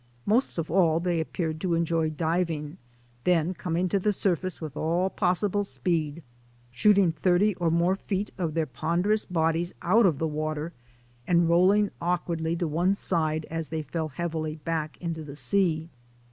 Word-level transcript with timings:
Most 0.25 0.57
of 0.57 0.71
all 0.71 0.99
they 0.99 1.19
appeared 1.19 1.61
to 1.61 1.75
enjoy 1.75 2.09
diving, 2.09 2.77
then 3.23 3.53
coming 3.53 3.87
to 3.89 3.99
the 3.99 4.11
surface 4.11 4.59
with 4.59 4.75
all 4.75 5.11
possible 5.11 5.63
speed, 5.63 6.23
shooting 6.71 7.11
thirty 7.11 7.53
or 7.57 7.69
more 7.69 7.95
feet 7.95 8.31
of 8.35 8.55
their 8.55 8.65
ponderous 8.65 9.25
bodies 9.25 9.75
out 9.83 10.07
of 10.07 10.17
the 10.17 10.25
water, 10.27 10.73
and 11.27 11.47
rolling 11.47 11.91
awkwardly 12.01 12.55
to 12.55 12.67
one 12.67 12.95
side 12.95 13.45
as 13.51 13.67
they 13.67 13.83
fell 13.83 14.07
heavily 14.07 14.55
back 14.55 14.97
into 14.99 15.23
the 15.23 15.35
sea. 15.35 15.91